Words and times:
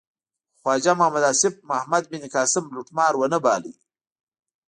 خو 0.59 0.59
خواجه 0.61 0.93
محمد 1.01 1.23
آصف 1.31 1.53
محمد 1.69 2.03
بن 2.11 2.23
قاسم 2.33 2.65
لوټمار 2.75 3.13
و 3.17 3.21
نه 3.33 3.39
باله. 3.45 3.73